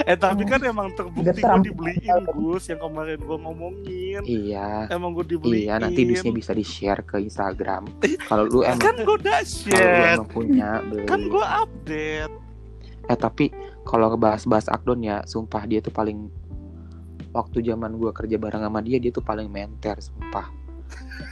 eh 0.01 0.17
tapi 0.17 0.45
kan 0.45 0.61
emang 0.63 0.93
terbukti 0.93 1.41
gue 1.41 1.61
dibeliin 1.63 2.25
Gus 2.33 2.69
yang 2.69 2.81
kemarin 2.81 3.19
gue 3.19 3.39
ngomongin 3.39 4.23
Iya. 4.23 4.89
emang 4.89 5.13
gue 5.13 5.25
dibeliin 5.27 5.67
Iya, 5.67 5.75
nanti 5.79 6.05
duitnya 6.05 6.33
bisa 6.33 6.53
di-share 6.53 7.03
ke 7.03 7.17
Instagram. 7.19 7.89
Kalau 8.23 8.45
lu 8.45 8.61
emang 8.63 8.79
kan 8.79 8.97
gue 8.97 9.17
udah 9.17 9.41
kalau 9.41 9.45
lu 9.45 9.57
share 9.67 10.15
emang 10.15 10.29
punya 10.29 10.69
beli. 10.83 11.05
kan 11.05 11.21
gue 11.23 11.45
update 11.45 12.33
Eh 13.03 13.19
tapi 13.19 13.51
kalau 13.83 14.07
ngebahas-bahas 14.09 14.71
Akdon 14.71 15.03
ya, 15.03 15.25
sumpah 15.25 15.67
dia 15.67 15.81
tuh 15.81 15.91
paling 15.91 16.31
waktu 17.31 17.59
zaman 17.65 17.95
gua 17.95 18.11
kerja 18.11 18.37
bareng 18.37 18.63
sama 18.63 18.79
dia, 18.79 18.99
dia 18.99 19.11
tuh 19.11 19.19
paling 19.21 19.47
menter, 19.47 19.99
sumpah. 19.99 20.47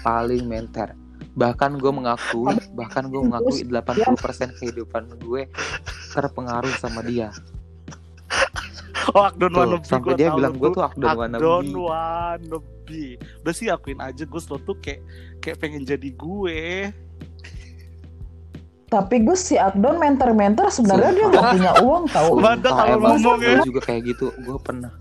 Paling 0.00 0.44
menter. 0.44 0.92
Bahkan 1.34 1.78
gue 1.78 1.92
mengakui, 1.92 2.54
bahkan 2.78 3.06
gue 3.06 3.20
mengakui 3.22 3.62
80% 3.62 4.58
kehidupan 4.58 5.18
gue 5.22 5.46
terpengaruh 6.12 6.74
sama 6.78 7.02
dia. 7.04 7.30
oh 9.16 9.24
Akdon 9.24 9.48
Tuh, 9.48 9.60
wannabe 9.64 9.84
sampai 9.88 10.04
gue 10.04 10.14
dia 10.20 10.28
bilang 10.28 10.52
gue 10.52 10.68
tuh 10.68 10.84
Akdon 10.84 11.08
Akdon 11.08 11.16
wannabe. 11.16 11.80
wannabe 11.80 13.04
udah 13.40 13.54
sih 13.56 13.72
akuin 13.72 14.04
aja 14.04 14.28
Gus 14.28 14.44
lo 14.52 14.60
tuh 14.60 14.76
kayak 14.84 15.00
kayak 15.40 15.56
pengen 15.64 15.88
jadi 15.88 16.12
gue 16.12 16.92
Tapi 18.88 19.16
Gus 19.20 19.48
si 19.48 19.56
Akdon 19.56 19.96
menter-menter 19.96 20.68
sebenarnya 20.68 21.12
dia 21.12 21.26
nggak 21.28 21.44
punya 21.56 21.72
uang 21.84 22.04
tahu. 22.08 22.40
Bandel 22.40 22.72
Sumpah, 22.72 22.84
kalau 22.88 22.96
ngomong 23.04 23.36
ya. 23.36 23.48
gue 23.60 23.68
juga 23.68 23.80
kayak 23.84 24.02
gitu. 24.16 24.26
Gue 24.40 24.56
pernah. 24.64 24.92